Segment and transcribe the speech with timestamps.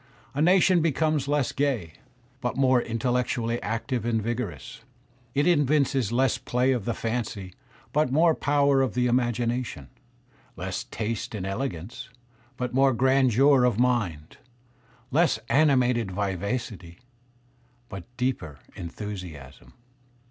[0.33, 1.93] A nation becomes less gay,
[2.39, 4.81] but more intellectually active and vigorous.
[5.35, 7.53] It evinces less play of the fancy,
[7.93, 9.89] but more power of the imagination;
[10.55, 12.09] less taste and elegance,
[12.57, 14.37] but more grandeur of mind;
[15.11, 16.97] less animated vivacity,
[17.87, 19.73] but deeper enthusiasm.